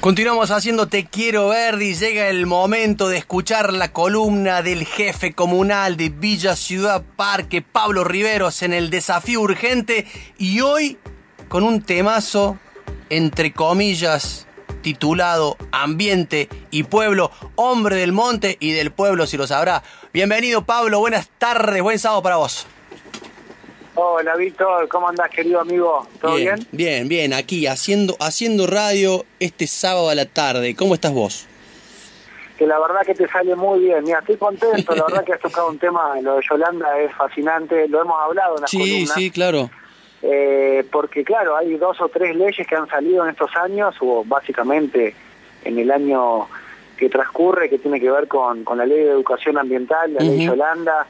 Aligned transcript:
Continuamos 0.00 0.52
haciendo 0.52 0.86
Te 0.86 1.06
Quiero 1.06 1.48
Verde 1.48 1.86
y 1.86 1.94
llega 1.94 2.28
el 2.28 2.46
momento 2.46 3.08
de 3.08 3.16
escuchar 3.16 3.72
la 3.72 3.92
columna 3.92 4.62
del 4.62 4.86
jefe 4.86 5.32
comunal 5.32 5.96
de 5.96 6.08
Villa 6.08 6.54
Ciudad 6.54 7.02
Parque, 7.16 7.62
Pablo 7.62 8.04
Riveros, 8.04 8.62
en 8.62 8.72
el 8.72 8.90
desafío 8.90 9.40
urgente 9.40 10.06
y 10.38 10.60
hoy 10.60 10.98
con 11.48 11.64
un 11.64 11.82
temazo, 11.82 12.60
entre 13.10 13.52
comillas, 13.52 14.46
titulado 14.82 15.56
Ambiente 15.72 16.48
y 16.70 16.84
Pueblo, 16.84 17.32
hombre 17.56 17.96
del 17.96 18.12
monte 18.12 18.56
y 18.60 18.70
del 18.70 18.92
pueblo, 18.92 19.26
si 19.26 19.36
lo 19.36 19.48
sabrá. 19.48 19.82
Bienvenido 20.12 20.64
Pablo, 20.64 21.00
buenas 21.00 21.28
tardes, 21.38 21.82
buen 21.82 21.98
sábado 21.98 22.22
para 22.22 22.36
vos. 22.36 22.68
Hola 24.00 24.36
Víctor, 24.36 24.86
¿cómo 24.86 25.08
andás 25.08 25.28
querido 25.28 25.58
amigo? 25.58 26.06
¿Todo 26.20 26.36
bien? 26.36 26.64
Bien, 26.70 27.08
bien, 27.08 27.34
aquí 27.34 27.66
haciendo, 27.66 28.14
haciendo 28.20 28.68
radio 28.68 29.24
este 29.40 29.66
sábado 29.66 30.08
a 30.08 30.14
la 30.14 30.24
tarde. 30.24 30.76
¿Cómo 30.76 30.94
estás 30.94 31.12
vos? 31.12 31.48
Que 32.56 32.64
la 32.64 32.78
verdad 32.78 33.00
que 33.04 33.16
te 33.16 33.26
sale 33.26 33.56
muy 33.56 33.80
bien. 33.80 34.04
Mira, 34.04 34.20
estoy 34.20 34.36
contento, 34.36 34.94
la 34.94 35.02
verdad 35.08 35.24
que 35.24 35.32
has 35.32 35.40
tocado 35.40 35.68
un 35.68 35.80
tema, 35.80 36.14
lo 36.22 36.36
de 36.36 36.42
Yolanda 36.48 36.96
es 37.00 37.12
fascinante, 37.12 37.88
lo 37.88 38.02
hemos 38.02 38.22
hablado 38.22 38.54
en 38.54 38.60
las 38.60 38.70
Sí, 38.70 39.04
sí, 39.08 39.32
claro. 39.32 39.68
Eh, 40.22 40.86
porque 40.92 41.24
claro, 41.24 41.56
hay 41.56 41.76
dos 41.76 42.00
o 42.00 42.08
tres 42.08 42.36
leyes 42.36 42.68
que 42.68 42.76
han 42.76 42.86
salido 42.86 43.24
en 43.24 43.30
estos 43.30 43.50
años, 43.56 43.96
o 44.00 44.22
básicamente 44.24 45.12
en 45.64 45.76
el 45.76 45.90
año 45.90 46.46
que 46.96 47.08
transcurre, 47.08 47.68
que 47.68 47.80
tiene 47.80 47.98
que 47.98 48.12
ver 48.12 48.28
con, 48.28 48.62
con 48.62 48.78
la 48.78 48.86
ley 48.86 49.02
de 49.02 49.10
educación 49.10 49.58
ambiental, 49.58 50.14
la 50.14 50.20
ley 50.20 50.46
Yolanda, 50.46 51.04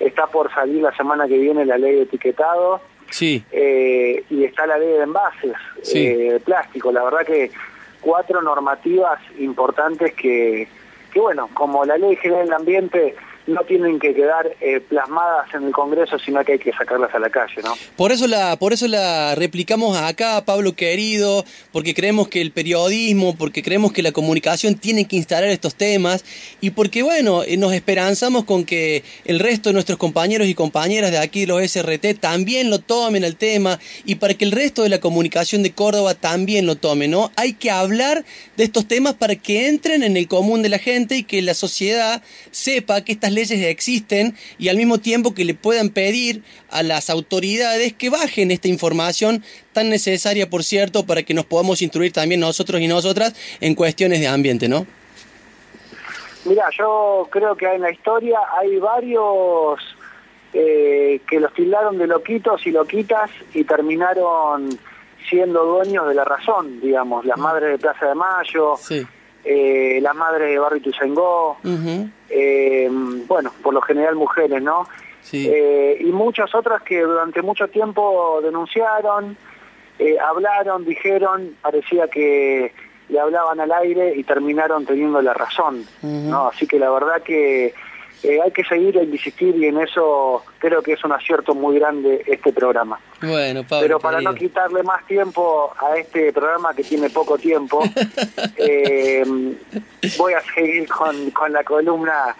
está 0.00 0.26
por 0.26 0.52
salir 0.52 0.82
la 0.82 0.94
semana 0.96 1.26
que 1.26 1.38
viene 1.38 1.64
la 1.64 1.78
ley 1.78 1.96
de 1.96 2.02
etiquetado. 2.02 2.80
Sí. 3.10 3.44
Eh, 3.52 4.24
y 4.30 4.44
está 4.44 4.66
la 4.66 4.78
ley 4.78 4.88
de 4.88 5.02
envases 5.02 5.54
eh, 5.94 6.40
plástico. 6.44 6.90
La 6.90 7.04
verdad 7.04 7.24
que 7.24 7.50
cuatro 8.00 8.42
normativas 8.42 9.20
importantes 9.38 10.12
que, 10.14 10.68
que, 11.12 11.20
bueno, 11.20 11.48
como 11.54 11.84
la 11.84 11.96
ley 11.96 12.16
general 12.16 12.46
del 12.46 12.54
ambiente 12.54 13.16
no 13.46 13.62
tienen 13.62 13.98
que 13.98 14.12
quedar 14.14 14.56
eh, 14.60 14.80
plasmadas 14.80 15.52
en 15.54 15.64
el 15.64 15.72
Congreso, 15.72 16.18
sino 16.18 16.44
que 16.44 16.52
hay 16.52 16.58
que 16.58 16.72
sacarlas 16.72 17.14
a 17.14 17.18
la 17.18 17.30
calle, 17.30 17.62
¿no? 17.62 17.74
Por 17.96 18.12
eso 18.12 18.26
la, 18.26 18.56
por 18.56 18.72
eso 18.72 18.88
la 18.88 19.34
replicamos 19.34 19.96
acá, 19.96 20.44
Pablo 20.44 20.74
querido, 20.74 21.44
porque 21.72 21.94
creemos 21.94 22.28
que 22.28 22.40
el 22.40 22.50
periodismo, 22.50 23.36
porque 23.36 23.62
creemos 23.62 23.92
que 23.92 24.02
la 24.02 24.12
comunicación 24.12 24.74
tiene 24.74 25.06
que 25.06 25.16
instalar 25.16 25.48
estos 25.48 25.76
temas 25.76 26.24
y 26.60 26.70
porque 26.70 27.02
bueno, 27.02 27.44
eh, 27.44 27.56
nos 27.56 27.72
esperanzamos 27.72 28.44
con 28.44 28.64
que 28.64 29.04
el 29.24 29.38
resto 29.38 29.70
de 29.70 29.74
nuestros 29.74 29.98
compañeros 29.98 30.48
y 30.48 30.54
compañeras 30.54 31.12
de 31.12 31.18
aquí, 31.18 31.46
los 31.46 31.62
SRT, 31.62 32.18
también 32.20 32.70
lo 32.70 32.80
tomen 32.80 33.22
el 33.22 33.36
tema 33.36 33.78
y 34.04 34.16
para 34.16 34.34
que 34.34 34.44
el 34.44 34.52
resto 34.52 34.82
de 34.82 34.88
la 34.88 34.98
comunicación 34.98 35.62
de 35.62 35.72
Córdoba 35.72 36.14
también 36.14 36.66
lo 36.66 36.76
tome, 36.76 37.06
¿no? 37.06 37.30
Hay 37.36 37.52
que 37.52 37.70
hablar 37.70 38.24
de 38.56 38.64
estos 38.64 38.88
temas 38.88 39.14
para 39.14 39.36
que 39.36 39.68
entren 39.68 40.02
en 40.02 40.16
el 40.16 40.26
común 40.26 40.62
de 40.62 40.68
la 40.68 40.78
gente 40.78 41.16
y 41.16 41.22
que 41.22 41.42
la 41.42 41.54
sociedad 41.54 42.22
sepa 42.50 43.02
que 43.02 43.12
estas 43.12 43.35
leyes 43.36 43.62
existen 43.62 44.34
y 44.58 44.68
al 44.68 44.76
mismo 44.76 44.98
tiempo 44.98 45.34
que 45.34 45.44
le 45.44 45.54
puedan 45.54 45.90
pedir 45.90 46.42
a 46.70 46.82
las 46.82 47.08
autoridades 47.10 47.92
que 47.92 48.10
bajen 48.10 48.50
esta 48.50 48.66
información 48.66 49.44
tan 49.72 49.88
necesaria, 49.88 50.50
por 50.50 50.64
cierto, 50.64 51.06
para 51.06 51.22
que 51.22 51.34
nos 51.34 51.46
podamos 51.46 51.82
instruir 51.82 52.12
también 52.12 52.40
nosotros 52.40 52.80
y 52.80 52.88
nosotras 52.88 53.34
en 53.60 53.76
cuestiones 53.76 54.18
de 54.18 54.26
ambiente, 54.26 54.68
¿no? 54.68 54.86
Mira, 56.44 56.64
yo 56.76 57.28
creo 57.30 57.56
que 57.56 57.66
en 57.66 57.82
la 57.82 57.90
historia 57.90 58.38
hay 58.58 58.76
varios 58.78 59.80
eh, 60.52 61.20
que 61.28 61.38
los 61.38 61.52
tildaron 61.54 61.98
de 61.98 62.06
loquitos 62.06 62.66
y 62.66 62.70
loquitas 62.70 63.30
y 63.54 63.64
terminaron 63.64 64.68
siendo 65.28 65.64
dueños 65.64 66.08
de 66.08 66.14
la 66.14 66.24
razón, 66.24 66.80
digamos, 66.80 67.24
las 67.24 67.36
mm. 67.36 67.42
madres 67.42 67.70
de 67.72 67.78
Plaza 67.78 68.06
de 68.06 68.14
Mayo, 68.14 68.76
sí 68.80 69.06
eh, 69.46 70.00
la 70.02 70.12
madre 70.12 70.46
de 70.46 70.58
Barrio 70.58 70.82
Tuzengó, 70.82 71.58
eh, 72.28 72.88
bueno, 72.90 73.52
por 73.62 73.72
lo 73.72 73.80
general 73.80 74.16
mujeres, 74.16 74.60
¿no? 74.62 74.88
Eh, 75.32 75.98
y 76.00 76.06
muchas 76.06 76.54
otras 76.54 76.82
que 76.82 77.00
durante 77.00 77.42
mucho 77.42 77.68
tiempo 77.68 78.40
denunciaron, 78.42 79.36
eh, 79.98 80.16
hablaron, 80.18 80.84
dijeron, 80.84 81.56
parecía 81.62 82.08
que 82.08 82.72
le 83.08 83.20
hablaban 83.20 83.60
al 83.60 83.72
aire 83.72 84.14
y 84.16 84.24
terminaron 84.24 84.84
teniendo 84.84 85.22
la 85.22 85.32
razón, 85.32 85.84
¿no? 86.02 86.48
Así 86.48 86.66
que 86.66 86.78
la 86.78 86.90
verdad 86.90 87.22
que 87.22 87.72
eh, 88.26 88.40
hay 88.42 88.50
que 88.50 88.64
seguir 88.64 88.96
e 88.96 89.04
insistir 89.04 89.54
y 89.56 89.66
en 89.66 89.78
eso 89.78 90.42
creo 90.58 90.82
que 90.82 90.94
es 90.94 91.04
un 91.04 91.12
acierto 91.12 91.54
muy 91.54 91.78
grande 91.78 92.24
este 92.26 92.52
programa. 92.52 92.98
Bueno, 93.22 93.64
Pero 93.68 94.00
para 94.00 94.20
no 94.20 94.34
quitarle 94.34 94.82
más 94.82 95.06
tiempo 95.06 95.72
a 95.78 95.96
este 95.96 96.32
programa 96.32 96.74
que 96.74 96.82
tiene 96.82 97.08
poco 97.08 97.38
tiempo, 97.38 97.84
eh, 98.56 99.24
voy 100.18 100.32
a 100.32 100.40
seguir 100.54 100.88
con, 100.88 101.30
con 101.30 101.52
la 101.52 101.62
columna 101.62 102.34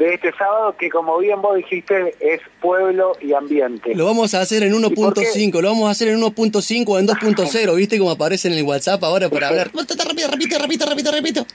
de 0.00 0.14
este 0.14 0.32
sábado 0.32 0.74
que 0.78 0.88
como 0.88 1.18
bien 1.18 1.42
vos 1.42 1.56
dijiste 1.56 2.14
es 2.20 2.40
pueblo 2.60 3.12
y 3.20 3.34
ambiente. 3.34 3.94
Lo 3.94 4.06
vamos 4.06 4.34
a 4.34 4.40
hacer 4.40 4.62
en 4.62 4.72
1.5, 4.72 5.60
lo 5.60 5.68
vamos 5.68 5.88
a 5.88 5.90
hacer 5.90 6.08
en 6.08 6.20
1.5 6.20 6.84
o 6.88 6.98
en 6.98 7.06
2.0, 7.06 7.74
¿viste 7.76 7.98
cómo 7.98 8.10
aparece 8.10 8.48
en 8.48 8.54
el 8.54 8.64
WhatsApp 8.64 9.02
ahora 9.04 9.28
para 9.28 9.50
ver? 9.52 9.70
Repite, 9.72 10.04
repite, 10.04 10.58
repite, 10.58 10.86
repite, 10.86 11.10
repite. 11.10 11.46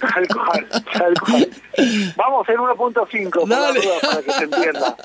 Tal 0.00 0.28
cual, 0.28 0.66
tal 0.92 1.14
cual. 1.20 1.48
Vamos 2.16 2.48
en 2.48 2.56
1.5 2.56 3.48
para 3.48 4.22
que 4.22 4.32
se 4.32 4.44
entienda. 4.44 4.96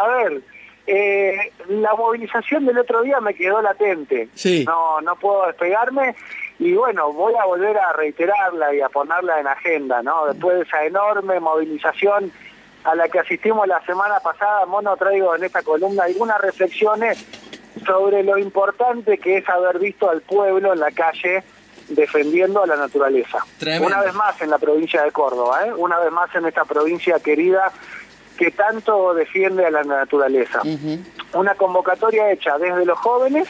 a 0.00 0.08
ver, 0.08 0.42
eh, 0.86 1.52
la 1.68 1.94
movilización 1.94 2.66
del 2.66 2.78
otro 2.78 3.02
día 3.02 3.20
me 3.20 3.34
quedó 3.34 3.62
latente. 3.62 4.28
Sí. 4.34 4.64
No, 4.66 5.00
no 5.00 5.16
puedo 5.16 5.46
despegarme 5.46 6.16
y 6.58 6.74
bueno, 6.74 7.12
voy 7.12 7.34
a 7.40 7.44
volver 7.46 7.78
a 7.78 7.92
reiterarla 7.92 8.74
y 8.74 8.80
a 8.80 8.88
ponerla 8.88 9.40
en 9.40 9.46
agenda, 9.46 10.02
¿no? 10.02 10.26
Después 10.26 10.56
de 10.56 10.62
esa 10.64 10.84
enorme 10.84 11.40
movilización 11.40 12.32
a 12.84 12.94
la 12.94 13.08
que 13.08 13.18
asistimos 13.18 13.66
la 13.66 13.80
semana 13.84 14.20
pasada, 14.20 14.66
Mono 14.66 14.96
traigo 14.96 15.34
en 15.36 15.44
esta 15.44 15.62
columna 15.62 16.04
algunas 16.04 16.40
reflexiones 16.40 17.24
sobre 17.86 18.22
lo 18.22 18.36
importante 18.38 19.18
que 19.18 19.38
es 19.38 19.48
haber 19.48 19.78
visto 19.78 20.10
al 20.10 20.22
pueblo 20.22 20.72
en 20.72 20.80
la 20.80 20.90
calle 20.90 21.42
defendiendo 21.90 22.62
a 22.62 22.66
la 22.66 22.76
naturaleza. 22.76 23.44
Una 23.80 24.00
vez 24.00 24.14
más 24.14 24.40
en 24.40 24.50
la 24.50 24.58
provincia 24.58 25.02
de 25.02 25.10
Córdoba, 25.10 25.66
¿eh? 25.66 25.72
una 25.74 25.98
vez 25.98 26.10
más 26.10 26.34
en 26.34 26.46
esta 26.46 26.64
provincia 26.64 27.18
querida 27.18 27.70
que 28.38 28.50
tanto 28.52 29.12
defiende 29.12 29.66
a 29.66 29.70
la 29.70 29.82
naturaleza. 29.82 30.62
Una 31.34 31.54
convocatoria 31.54 32.32
hecha 32.32 32.56
desde 32.58 32.86
los 32.86 32.98
jóvenes 32.98 33.48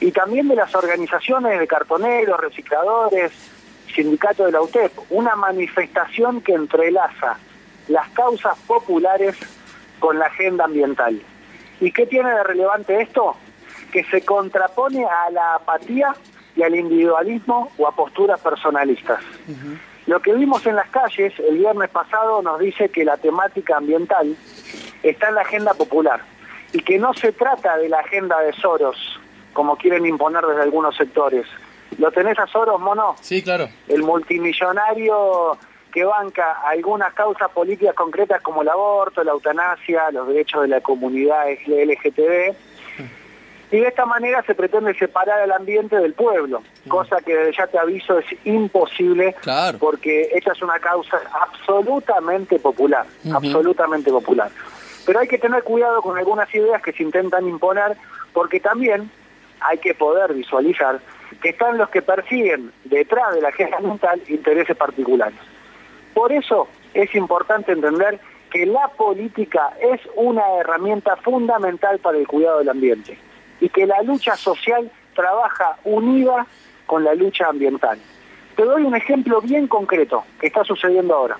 y 0.00 0.12
también 0.12 0.48
de 0.48 0.56
las 0.56 0.74
organizaciones 0.74 1.58
de 1.58 1.66
cartoneros, 1.66 2.38
recicladores, 2.38 3.32
sindicato 3.94 4.44
de 4.44 4.52
la 4.52 4.60
UTEP, 4.60 4.92
una 5.10 5.34
manifestación 5.34 6.42
que 6.42 6.52
entrelaza 6.52 7.38
las 7.88 8.08
causas 8.10 8.58
populares 8.66 9.36
con 9.98 10.18
la 10.18 10.26
agenda 10.26 10.64
ambiental. 10.64 11.20
¿Y 11.80 11.90
qué 11.92 12.06
tiene 12.06 12.30
de 12.30 12.42
relevante 12.44 13.00
esto? 13.00 13.36
Que 13.92 14.04
se 14.04 14.22
contrapone 14.22 15.04
a 15.04 15.30
la 15.30 15.54
apatía 15.54 16.14
y 16.56 16.62
al 16.62 16.74
individualismo 16.74 17.70
o 17.78 17.86
a 17.86 17.92
posturas 17.92 18.40
personalistas. 18.40 19.20
Lo 20.06 20.20
que 20.20 20.34
vimos 20.34 20.66
en 20.66 20.76
las 20.76 20.88
calles 20.90 21.32
el 21.38 21.58
viernes 21.58 21.90
pasado 21.90 22.42
nos 22.42 22.58
dice 22.58 22.90
que 22.90 23.04
la 23.04 23.16
temática 23.16 23.76
ambiental 23.76 24.36
está 25.02 25.28
en 25.28 25.34
la 25.34 25.40
agenda 25.42 25.74
popular 25.74 26.20
y 26.72 26.80
que 26.80 26.98
no 26.98 27.14
se 27.14 27.32
trata 27.32 27.76
de 27.78 27.88
la 27.88 28.00
agenda 28.00 28.40
de 28.40 28.52
Soros, 28.52 28.96
como 29.52 29.76
quieren 29.76 30.04
imponer 30.04 30.44
desde 30.44 30.62
algunos 30.62 30.96
sectores. 30.96 31.46
¿Lo 31.98 32.10
tenés 32.10 32.38
a 32.38 32.46
Soros, 32.46 32.80
mono? 32.80 33.14
Sí, 33.20 33.42
claro. 33.42 33.68
El 33.88 34.02
multimillonario 34.02 35.56
que 35.92 36.04
banca 36.04 36.60
algunas 36.66 37.14
causas 37.14 37.48
políticas 37.52 37.94
concretas 37.94 38.42
como 38.42 38.62
el 38.62 38.68
aborto, 38.68 39.22
la 39.22 39.30
eutanasia, 39.30 40.10
los 40.10 40.26
derechos 40.26 40.62
de 40.62 40.68
la 40.68 40.80
comunidad 40.80 41.44
LGTB, 41.48 42.52
y 43.70 43.78
de 43.78 43.88
esta 43.88 44.06
manera 44.06 44.42
se 44.42 44.54
pretende 44.54 44.94
separar 44.94 45.40
al 45.40 45.52
ambiente 45.52 45.96
del 45.96 46.12
pueblo, 46.12 46.62
mm. 46.84 46.88
cosa 46.88 47.16
que 47.24 47.52
ya 47.56 47.66
te 47.66 47.78
aviso 47.78 48.18
es 48.18 48.26
imposible, 48.44 49.34
porque 49.78 50.28
esta 50.32 50.52
es 50.52 50.62
una 50.62 50.78
causa 50.78 51.20
absolutamente 51.32 52.58
popular, 52.58 53.06
absolutamente 53.32 54.10
popular. 54.10 54.50
Pero 55.06 55.20
hay 55.20 55.28
que 55.28 55.38
tener 55.38 55.62
cuidado 55.62 56.02
con 56.02 56.16
algunas 56.16 56.52
ideas 56.54 56.82
que 56.82 56.92
se 56.92 57.02
intentan 57.02 57.48
imponer, 57.48 57.96
porque 58.32 58.60
también 58.60 59.10
hay 59.60 59.78
que 59.78 59.94
poder 59.94 60.34
visualizar 60.34 61.00
que 61.42 61.50
están 61.50 61.78
los 61.78 61.88
que 61.90 62.02
persiguen 62.02 62.70
detrás 62.84 63.34
de 63.34 63.40
la 63.40 63.48
agenda 63.48 63.78
ambiental 63.78 64.20
intereses 64.28 64.76
particulares. 64.76 65.38
Por 66.12 66.32
eso 66.32 66.68
es 66.92 67.12
importante 67.14 67.72
entender 67.72 68.20
que 68.50 68.66
la 68.66 68.88
política 68.88 69.72
es 69.80 70.00
una 70.14 70.42
herramienta 70.60 71.16
fundamental 71.16 71.98
para 71.98 72.18
el 72.18 72.26
cuidado 72.28 72.58
del 72.60 72.68
ambiente 72.68 73.18
y 73.60 73.68
que 73.68 73.86
la 73.86 74.02
lucha 74.02 74.36
social 74.36 74.90
trabaja 75.14 75.76
unida 75.84 76.46
con 76.86 77.04
la 77.04 77.14
lucha 77.14 77.46
ambiental. 77.48 77.98
Te 78.56 78.64
doy 78.64 78.82
un 78.82 78.94
ejemplo 78.94 79.40
bien 79.40 79.66
concreto 79.66 80.24
que 80.40 80.46
está 80.46 80.64
sucediendo 80.64 81.14
ahora. 81.14 81.36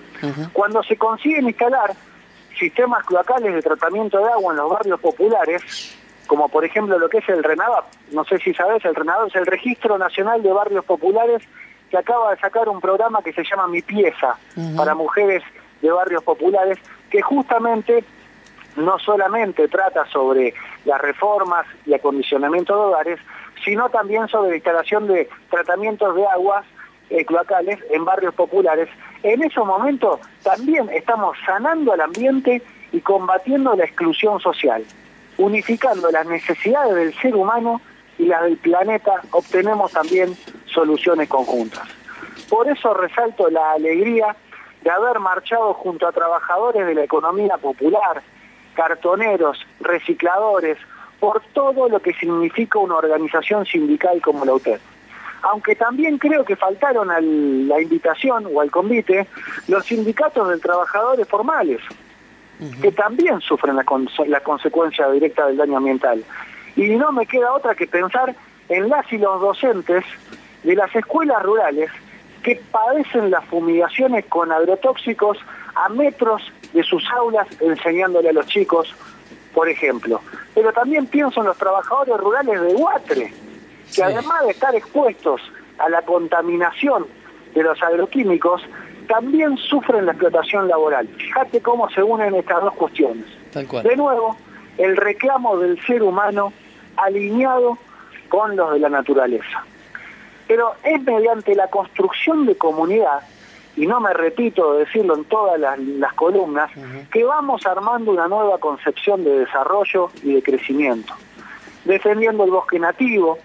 Cuando 0.51 0.83
se 0.83 0.97
consiguen 0.97 1.47
instalar 1.47 1.93
sistemas 2.57 3.03
cloacales 3.05 3.53
de 3.53 3.61
tratamiento 3.61 4.17
de 4.19 4.31
agua 4.31 4.53
en 4.53 4.57
los 4.57 4.69
barrios 4.69 4.99
populares, 4.99 5.61
como 6.27 6.49
por 6.49 6.65
ejemplo 6.65 6.97
lo 6.97 7.07
que 7.07 7.19
es 7.19 7.29
el 7.29 7.43
RENAVAP, 7.43 7.85
no 8.11 8.25
sé 8.25 8.39
si 8.39 8.53
sabes, 8.53 8.83
el 8.85 8.95
RENAVAP 8.95 9.27
es 9.27 9.35
el 9.35 9.45
Registro 9.45 9.97
Nacional 9.97 10.41
de 10.41 10.51
Barrios 10.51 10.83
Populares 10.85 11.43
que 11.89 11.97
acaba 11.97 12.31
de 12.31 12.37
sacar 12.37 12.67
un 12.67 12.81
programa 12.81 13.21
que 13.21 13.31
se 13.31 13.43
llama 13.43 13.67
Mi 13.67 13.81
Pieza 13.81 14.35
para 14.75 14.95
mujeres 14.95 15.43
de 15.81 15.91
barrios 15.91 16.23
populares, 16.23 16.79
que 17.09 17.21
justamente 17.21 18.03
no 18.75 18.99
solamente 18.99 19.67
trata 19.67 20.05
sobre 20.07 20.53
las 20.85 21.01
reformas 21.01 21.65
y 21.85 21.93
acondicionamiento 21.93 22.73
de 22.73 22.79
hogares, 22.79 23.19
sino 23.63 23.89
también 23.89 24.27
sobre 24.27 24.49
la 24.49 24.55
instalación 24.55 25.07
de 25.07 25.29
tratamientos 25.49 26.15
de 26.15 26.25
aguas 26.27 26.65
eh, 27.09 27.25
cloacales 27.25 27.79
en 27.91 28.03
barrios 28.03 28.33
populares. 28.33 28.89
En 29.23 29.43
esos 29.43 29.65
momentos 29.65 30.19
también 30.43 30.89
estamos 30.89 31.37
sanando 31.45 31.93
el 31.93 32.01
ambiente 32.01 32.61
y 32.91 33.01
combatiendo 33.01 33.75
la 33.75 33.85
exclusión 33.85 34.39
social. 34.39 34.83
Unificando 35.37 36.09
las 36.11 36.25
necesidades 36.25 36.95
del 36.95 37.13
ser 37.15 37.35
humano 37.35 37.81
y 38.17 38.25
las 38.25 38.43
del 38.43 38.57
planeta, 38.57 39.21
obtenemos 39.31 39.91
también 39.91 40.35
soluciones 40.65 41.27
conjuntas. 41.27 41.87
Por 42.49 42.67
eso 42.69 42.93
resalto 42.93 43.49
la 43.49 43.73
alegría 43.73 44.35
de 44.81 44.89
haber 44.89 45.19
marchado 45.19 45.73
junto 45.73 46.07
a 46.07 46.11
trabajadores 46.11 46.85
de 46.85 46.93
la 46.93 47.03
economía 47.03 47.57
popular, 47.57 48.21
cartoneros, 48.75 49.65
recicladores, 49.79 50.77
por 51.19 51.41
todo 51.53 51.89
lo 51.89 51.99
que 51.99 52.13
significa 52.13 52.77
una 52.77 52.95
organización 52.95 53.65
sindical 53.65 54.21
como 54.21 54.45
la 54.45 54.53
UTED. 54.53 54.79
Aunque 55.41 55.75
también 55.75 56.17
creo 56.17 56.43
que 56.43 56.55
faltaron 56.55 57.09
a 57.09 57.19
la 57.19 57.81
invitación 57.81 58.47
o 58.53 58.61
al 58.61 58.71
convite 58.71 59.27
los 59.67 59.85
sindicatos 59.85 60.49
de 60.49 60.59
trabajadores 60.59 61.27
formales, 61.27 61.81
que 62.81 62.91
también 62.91 63.41
sufren 63.41 63.75
la, 63.75 63.85
la 64.27 64.39
consecuencia 64.41 65.09
directa 65.09 65.47
del 65.47 65.57
daño 65.57 65.77
ambiental. 65.77 66.23
Y 66.75 66.83
no 66.95 67.11
me 67.11 67.25
queda 67.25 67.53
otra 67.53 67.75
que 67.75 67.87
pensar 67.87 68.35
en 68.69 68.89
las 68.89 69.11
y 69.11 69.17
los 69.17 69.41
docentes 69.41 70.03
de 70.63 70.75
las 70.75 70.93
escuelas 70.95 71.43
rurales 71.43 71.91
que 72.43 72.61
padecen 72.71 73.31
las 73.31 73.43
fumigaciones 73.45 74.25
con 74.25 74.51
agrotóxicos 74.51 75.37
a 75.75 75.89
metros 75.89 76.41
de 76.73 76.83
sus 76.83 77.03
aulas 77.11 77.47
enseñándole 77.59 78.29
a 78.29 78.33
los 78.33 78.47
chicos, 78.47 78.93
por 79.53 79.69
ejemplo. 79.69 80.21
Pero 80.53 80.71
también 80.73 81.07
pienso 81.07 81.41
en 81.41 81.47
los 81.47 81.57
trabajadores 81.57 82.17
rurales 82.17 82.61
de 82.61 82.73
Huatre, 82.75 83.33
que 83.93 84.03
además 84.03 84.45
de 84.45 84.51
estar 84.51 84.75
expuestos 84.75 85.41
a 85.77 85.89
la 85.89 86.01
contaminación 86.01 87.05
de 87.53 87.63
los 87.63 87.81
agroquímicos, 87.81 88.61
también 89.07 89.57
sufren 89.57 90.05
la 90.05 90.13
explotación 90.13 90.67
laboral. 90.67 91.07
Fíjate 91.07 91.61
cómo 91.61 91.89
se 91.89 92.01
unen 92.01 92.35
estas 92.35 92.61
dos 92.61 92.73
cuestiones. 92.73 93.25
De 93.53 93.95
nuevo, 93.95 94.35
el 94.77 94.97
reclamo 94.97 95.57
del 95.57 95.79
ser 95.85 96.03
humano 96.03 96.51
alineado 96.97 97.77
con 98.29 98.55
los 98.55 98.73
de 98.73 98.79
la 98.79 98.89
naturaleza. 98.89 99.63
Pero 100.47 100.73
es 100.83 101.01
mediante 101.03 101.55
la 101.55 101.67
construcción 101.67 102.45
de 102.45 102.55
comunidad, 102.55 103.21
y 103.75 103.87
no 103.87 103.99
me 103.99 104.13
repito 104.13 104.73
de 104.73 104.85
decirlo 104.85 105.15
en 105.15 105.25
todas 105.25 105.59
las, 105.59 106.13
columnas, 106.13 106.71
que 107.11 107.23
vamos 107.23 107.65
armando 107.65 108.11
una 108.11 108.27
nueva 108.27 108.57
concepción 108.57 109.23
de 109.23 109.39
desarrollo 109.39 110.11
y 110.23 110.33
de 110.33 110.41
crecimiento, 110.41 111.13
defendiendo 111.83 112.45
el 112.45 112.51
bosque 112.51 112.79
nativo, 112.79 113.37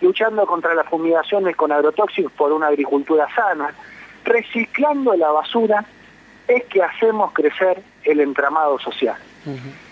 luchando 0.00 0.46
contra 0.46 0.74
las 0.74 0.86
fumigaciones 0.88 1.56
con 1.56 1.72
agrotóxicos 1.72 2.32
por 2.32 2.52
una 2.52 2.68
agricultura 2.68 3.26
sana, 3.34 3.74
reciclando 4.24 5.14
la 5.14 5.30
basura, 5.30 5.84
es 6.48 6.64
que 6.64 6.82
hacemos 6.82 7.32
crecer 7.32 7.82
el 8.04 8.20
entramado 8.20 8.78
social. 8.78 9.16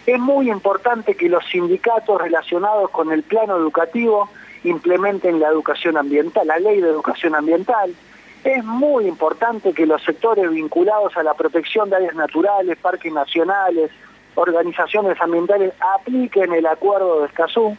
Es 0.07 0.19
muy 0.19 0.51
importante 0.51 1.15
que 1.15 1.29
los 1.29 1.45
sindicatos 1.47 2.21
relacionados 2.21 2.91
con 2.91 3.13
el 3.13 3.23
plano 3.23 3.57
educativo 3.57 4.31
implementen 4.65 5.41
la 5.41 5.49
educación 5.49 5.97
ambiental, 5.97 6.47
la 6.47 6.59
ley 6.59 6.81
de 6.81 6.89
educación 6.89 7.35
ambiental. 7.35 7.95
Es 8.45 8.65
muy 8.65 9.07
importante 9.07 9.73
que 9.73 9.87
los 9.87 10.03
sectores 10.03 10.51
vinculados 10.51 11.17
a 11.17 11.23
la 11.23 11.35
protección 11.35 11.91
de 11.91 11.97
áreas 11.97 12.15
naturales, 12.17 12.77
parques 12.79 13.13
nacionales, 13.13 13.91
organizaciones 14.35 15.21
ambientales 15.21 15.73
apliquen 15.95 16.53
el 16.53 16.67
acuerdo 16.67 17.21
de 17.21 17.27
Escazú, 17.27 17.77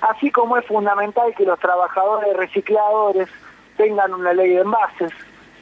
así 0.00 0.30
como 0.30 0.56
es 0.56 0.64
fundamental 0.64 1.34
que 1.36 1.44
los 1.44 1.58
trabajadores 1.58 2.34
recicladores 2.34 3.28
tengan 3.76 4.14
una 4.14 4.32
ley 4.32 4.50
de 4.50 4.60
envases, 4.60 5.12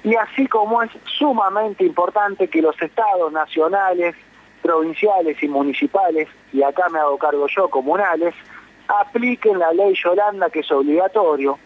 y 0.04 0.14
así 0.14 0.46
como 0.46 0.82
es 0.82 0.90
sumamente 1.04 1.84
importante 1.84 2.48
que 2.48 2.62
los 2.62 2.80
estados 2.80 3.32
nacionales, 3.32 4.14
provinciales 4.62 5.42
y 5.42 5.48
municipales, 5.48 6.28
y 6.52 6.62
acá 6.62 6.88
me 6.90 7.00
hago 7.00 7.18
cargo 7.18 7.46
yo, 7.48 7.68
comunales, 7.68 8.34
apliquen 8.86 9.58
la 9.58 9.72
ley 9.72 9.94
Yolanda, 9.94 10.50
que 10.50 10.60
es 10.60 10.70
obligatorio. 10.70 11.58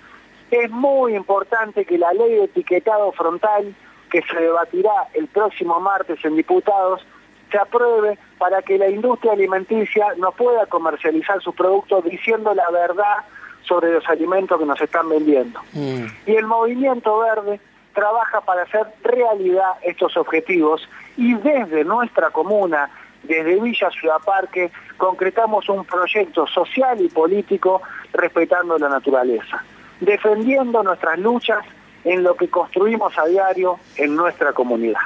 Es 0.52 0.70
muy 0.70 1.16
importante 1.16 1.87
que 1.87 1.96
la 1.96 2.12
ley 2.12 2.34
de 2.34 2.44
etiquetado 2.44 3.10
frontal, 3.12 3.75
que 4.10 4.20
se 4.22 4.38
debatirá 4.38 4.93
el 5.14 5.26
próximo 5.26 5.81
martes 5.81 6.22
en 6.25 6.37
diputados, 6.37 7.04
se 7.50 7.56
apruebe 7.56 8.19
para 8.37 8.60
que 8.60 8.76
la 8.76 8.90
industria 8.90 9.32
alimenticia 9.32 10.06
no 10.19 10.31
pueda 10.32 10.66
comercializar 10.66 11.40
sus 11.40 11.54
productos 11.54 12.04
diciendo 12.04 12.54
la 12.54 12.70
verdad 12.70 13.25
sobre 13.62 13.94
los 13.94 14.06
alimentos 14.10 14.58
que 14.58 14.66
nos 14.66 14.81
están 14.81 15.08
vendiendo. 15.08 15.58
Mm. 15.72 16.04
Y 16.26 16.37
el 16.37 16.46
movimiento 16.46 17.19
verde 17.19 17.58
trabaja 17.94 18.43
para 18.43 18.62
hacer 18.62 18.87
realidad 19.02 19.72
estos 19.82 20.19
objetivos 20.19 20.87
y 21.16 21.34
desde 21.34 21.82
nuestra 21.84 22.28
comuna 22.28 22.90
desde 23.22 23.60
Villa 23.60 23.90
Ciudad 23.90 24.19
Parque 24.25 24.70
concretamos 24.96 25.69
un 25.69 25.84
proyecto 25.84 26.46
social 26.46 27.00
y 27.00 27.08
político 27.08 27.81
respetando 28.12 28.76
la 28.78 28.88
naturaleza, 28.88 29.64
defendiendo 30.04 30.82
nuestras 30.82 31.19
luchas 31.19 31.64
en 32.04 32.22
lo 32.22 32.34
que 32.34 32.49
construimos 32.49 33.16
a 33.16 33.26
diario 33.26 33.78
en 33.96 34.14
nuestra 34.16 34.52
comunidad. 34.52 35.00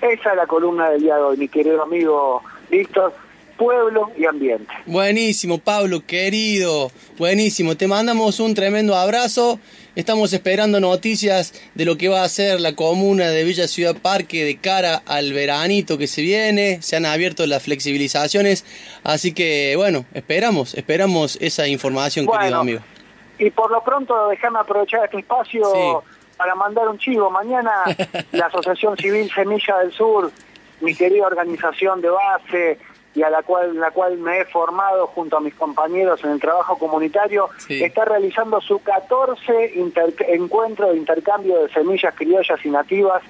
Esa 0.00 0.30
es 0.30 0.36
la 0.36 0.46
columna 0.46 0.90
del 0.90 1.02
día 1.02 1.16
de 1.16 1.22
hoy, 1.22 1.36
mi 1.38 1.48
querido 1.48 1.82
amigo 1.82 2.42
Víctor 2.70 3.14
pueblo 3.56 4.10
y 4.18 4.26
ambiente. 4.26 4.72
Buenísimo, 4.84 5.56
Pablo, 5.58 6.04
querido. 6.06 6.90
Buenísimo. 7.16 7.74
Te 7.74 7.86
mandamos 7.88 8.38
un 8.38 8.54
tremendo 8.54 8.94
abrazo. 8.94 9.58
Estamos 9.94 10.34
esperando 10.34 10.78
noticias 10.78 11.54
de 11.74 11.86
lo 11.86 11.96
que 11.96 12.08
va 12.08 12.22
a 12.22 12.28
ser 12.28 12.60
la 12.60 12.74
comuna 12.74 13.30
de 13.30 13.44
Villa 13.44 13.66
Ciudad 13.66 13.96
Parque 13.96 14.44
de 14.44 14.58
cara 14.58 15.02
al 15.06 15.32
veranito 15.32 15.96
que 15.96 16.06
se 16.06 16.20
viene. 16.20 16.82
Se 16.82 16.96
han 16.96 17.06
abierto 17.06 17.46
las 17.46 17.62
flexibilizaciones. 17.62 18.66
Así 19.04 19.32
que, 19.32 19.74
bueno, 19.76 20.04
esperamos, 20.12 20.74
esperamos 20.74 21.38
esa 21.40 21.66
información, 21.66 22.26
querido 22.26 22.60
amigo. 22.60 22.80
Y 23.38 23.50
por 23.50 23.70
lo 23.70 23.82
pronto, 23.82 24.28
déjame 24.28 24.58
aprovechar 24.58 25.04
este 25.04 25.18
espacio 25.18 26.02
para 26.36 26.54
mandar 26.54 26.88
un 26.88 26.98
chivo. 26.98 27.30
Mañana 27.30 27.84
la 28.32 28.46
Asociación 28.46 28.96
Civil 28.96 29.30
Semilla 29.30 29.78
del 29.78 29.92
Sur, 29.92 30.30
mi 30.80 30.94
querida 30.94 31.26
organización 31.26 32.00
de 32.00 32.10
base, 32.10 32.78
y 33.16 33.22
a 33.22 33.30
la 33.30 33.42
cual, 33.42 33.80
la 33.80 33.90
cual 33.92 34.18
me 34.18 34.40
he 34.40 34.44
formado 34.44 35.06
junto 35.06 35.38
a 35.38 35.40
mis 35.40 35.54
compañeros 35.54 36.22
en 36.22 36.32
el 36.32 36.40
trabajo 36.40 36.78
comunitario, 36.78 37.48
está 37.66 38.04
realizando 38.04 38.60
su 38.60 38.78
14 38.80 39.72
encuentro 40.28 40.90
de 40.90 40.98
intercambio 40.98 41.62
de 41.62 41.72
semillas 41.72 42.14
criollas 42.14 42.64
y 42.64 42.68
nativas 42.68 43.22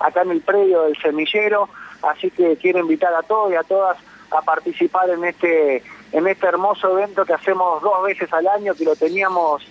acá 0.00 0.22
en 0.22 0.30
el 0.30 0.40
predio 0.40 0.82
del 0.82 0.96
semillero, 0.96 1.68
así 2.02 2.30
que 2.30 2.56
quiero 2.56 2.78
invitar 2.78 3.14
a 3.14 3.22
todos 3.22 3.52
y 3.52 3.56
a 3.56 3.62
todas 3.62 3.98
a 4.30 4.40
participar 4.40 5.10
en 5.10 5.24
este 5.24 5.82
en 6.14 6.26
este 6.28 6.46
hermoso 6.46 6.96
evento 6.96 7.24
que 7.24 7.34
hacemos 7.34 7.82
dos 7.82 8.02
veces 8.04 8.32
al 8.32 8.46
año, 8.46 8.74
que 8.74 8.84
lo 8.84 8.96
teníamos 8.96 9.62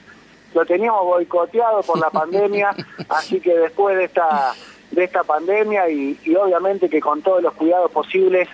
lo 0.53 0.63
teníamos 0.67 1.03
boicoteado 1.03 1.81
por 1.81 1.97
la 1.97 2.11
pandemia, 2.11 2.75
así 3.09 3.39
que 3.39 3.57
después 3.57 3.97
de 3.97 4.03
esta 4.03 4.53
de 4.91 5.05
esta 5.05 5.23
pandemia 5.23 5.89
y 5.89 6.35
obviamente 6.35 6.87
que 6.87 7.01
con 7.01 7.23
todos 7.23 7.41
los 7.41 7.53
cuidados 7.53 7.89
posibles 7.89 8.47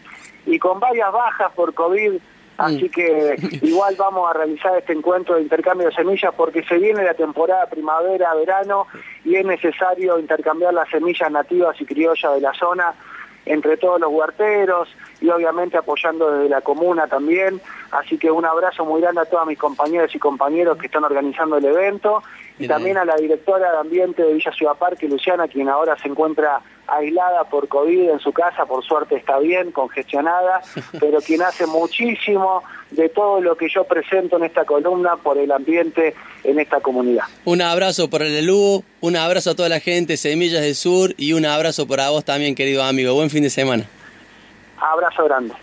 y 0.45 0.57
con 0.57 0.79
varias 0.79 1.11
bajas 1.11 1.51
por 1.53 1.73
COVID, 1.73 2.13
así 2.57 2.85
mm. 2.85 2.91
que 2.91 3.35
igual 3.63 3.95
vamos 3.97 4.29
a 4.29 4.33
realizar 4.33 4.77
este 4.77 4.93
encuentro 4.93 5.35
de 5.35 5.41
intercambio 5.41 5.87
de 5.87 5.95
semillas 5.95 6.33
porque 6.37 6.63
se 6.63 6.77
viene 6.77 7.03
la 7.03 7.13
temporada 7.13 7.65
primavera-verano 7.65 8.87
y 9.25 9.35
es 9.35 9.45
necesario 9.45 10.19
intercambiar 10.19 10.73
las 10.73 10.89
semillas 10.89 11.31
nativas 11.31 11.79
y 11.81 11.85
criollas 11.85 12.35
de 12.35 12.41
la 12.41 12.53
zona 12.53 12.93
entre 13.45 13.77
todos 13.77 13.99
los 13.99 14.11
huerteros 14.11 14.89
y 15.21 15.29
obviamente 15.29 15.77
apoyando 15.77 16.31
desde 16.31 16.49
la 16.49 16.61
comuna 16.61 17.07
también. 17.07 17.61
Así 17.91 18.17
que 18.17 18.31
un 18.31 18.45
abrazo 18.45 18.85
muy 18.85 19.01
grande 19.01 19.21
a 19.21 19.25
todas 19.25 19.47
mis 19.47 19.57
compañeras 19.57 20.13
y 20.13 20.19
compañeros 20.19 20.77
que 20.77 20.87
están 20.87 21.03
organizando 21.03 21.57
el 21.57 21.65
evento 21.65 22.23
y 22.59 22.67
también 22.67 22.97
a 22.97 23.05
la 23.05 23.15
directora 23.15 23.71
de 23.71 23.77
ambiente 23.77 24.21
de 24.21 24.33
Villa 24.33 24.51
Ciudad 24.51 24.75
Parque, 24.75 25.07
Luciana, 25.07 25.47
quien 25.47 25.69
ahora 25.69 25.97
se 25.97 26.09
encuentra 26.09 26.61
aislada 26.87 27.45
por 27.45 27.67
COVID 27.67 28.09
en 28.09 28.19
su 28.19 28.33
casa, 28.33 28.65
por 28.65 28.83
suerte 28.83 29.15
está 29.15 29.39
bien, 29.39 29.71
congestionada, 29.71 30.61
pero 30.99 31.19
quien 31.19 31.41
hace 31.41 31.65
muchísimo 31.65 32.63
de 32.91 33.07
todo 33.07 33.39
lo 33.39 33.55
que 33.55 33.67
yo 33.69 33.85
presento 33.85 34.37
en 34.37 34.43
esta 34.43 34.65
columna 34.65 35.15
por 35.15 35.37
el 35.37 35.51
ambiente 35.51 36.15
en 36.43 36.59
esta 36.59 36.81
comunidad. 36.81 37.23
Un 37.45 37.61
abrazo 37.61 38.09
por 38.09 38.23
el 38.23 38.45
Lugo, 38.45 38.83
un 38.99 39.15
abrazo 39.15 39.51
a 39.51 39.55
toda 39.55 39.69
la 39.69 39.79
gente, 39.79 40.17
Semillas 40.17 40.61
del 40.61 40.75
Sur, 40.75 41.13
y 41.17 41.33
un 41.33 41.45
abrazo 41.45 41.87
para 41.87 42.09
vos 42.09 42.25
también, 42.25 42.55
querido 42.55 42.83
amigo. 42.83 43.13
Buen 43.13 43.29
fin 43.29 43.43
de 43.43 43.49
semana. 43.49 43.87
Abrazo 44.81 45.23
grande. 45.23 45.53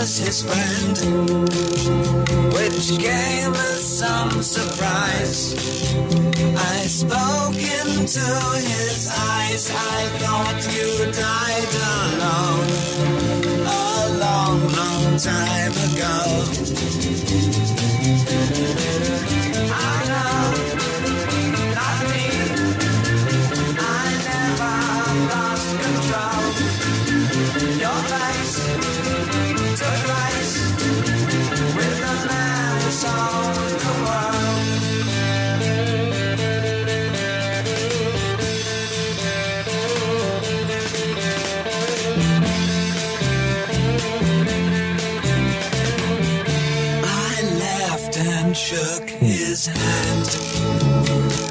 Was 0.00 0.16
his 0.16 0.42
friend, 0.42 0.96
which 2.54 2.88
came 2.98 3.52
as 3.52 3.98
some 3.98 4.42
surprise. 4.42 5.52
I 6.56 6.86
spoke 6.86 7.60
into 7.80 8.26
his 8.72 9.10
eyes, 9.14 9.70
I 9.70 10.08
thought 10.20 10.60
you 10.74 11.12
died 11.12 11.74
alone, 11.92 12.68
a 13.66 14.18
long, 14.24 14.58
long 14.72 15.18
time 15.18 15.72
ago. 15.90 17.19
Shook 48.54 49.08
his 49.08 49.66
hand 49.66 50.28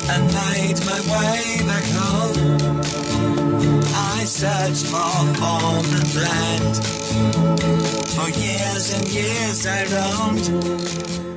and 0.09 0.25
made 0.33 0.79
my 0.85 0.99
way 1.11 1.61
back 1.65 1.83
home. 1.95 2.81
I 3.95 4.23
searched 4.25 4.85
for 4.87 5.33
form 5.39 5.85
and 5.95 6.15
land. 6.15 6.75
For 8.09 8.29
years 8.29 8.93
and 8.93 9.07
years 9.07 9.65
I 9.65 9.85
roamed 9.85 11.28